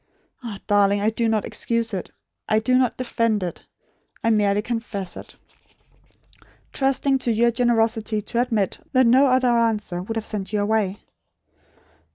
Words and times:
Ah, 0.41 0.57
darling! 0.65 0.99
I 0.99 1.11
do 1.11 1.29
not 1.29 1.45
excuse 1.45 1.93
it. 1.93 2.09
I 2.49 2.57
do 2.57 2.75
not 2.75 2.97
defend 2.97 3.43
it. 3.43 3.63
I 4.23 4.31
merely 4.31 4.63
confess 4.63 5.15
it; 5.15 5.35
trusting 6.73 7.19
to 7.19 7.31
your 7.31 7.51
generosity 7.51 8.19
to 8.21 8.41
admit, 8.41 8.79
that 8.93 9.05
no 9.05 9.27
other 9.27 9.49
answer 9.51 10.01
would 10.01 10.17
have 10.17 10.25
sent 10.25 10.53
you 10.53 10.59
away. 10.61 11.01